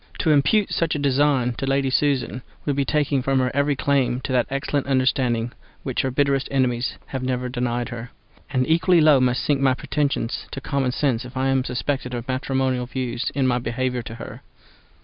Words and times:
To 0.17 0.31
impute 0.31 0.71
such 0.73 0.95
a 0.95 0.97
design 0.97 1.53
to 1.59 1.67
Lady 1.67 1.91
Susan 1.91 2.41
would 2.65 2.75
be 2.75 2.85
taking 2.85 3.21
from 3.21 3.37
her 3.37 3.51
every 3.55 3.75
claim 3.75 4.19
to 4.21 4.31
that 4.31 4.47
excellent 4.49 4.87
understanding 4.87 5.51
which 5.83 6.01
her 6.01 6.09
bitterest 6.09 6.47
enemies 6.49 6.95
have 7.05 7.21
never 7.21 7.49
denied 7.49 7.89
her; 7.89 8.09
and 8.49 8.67
equally 8.67 8.99
low 8.99 9.19
must 9.19 9.43
sink 9.45 9.61
my 9.61 9.75
pretensions 9.75 10.47
to 10.53 10.59
common 10.59 10.91
sense 10.91 11.23
if 11.23 11.37
I 11.37 11.49
am 11.49 11.63
suspected 11.63 12.15
of 12.15 12.27
matrimonial 12.27 12.87
views 12.87 13.31
in 13.35 13.45
my 13.45 13.59
behaviour 13.59 14.01
to 14.01 14.15
her. 14.15 14.41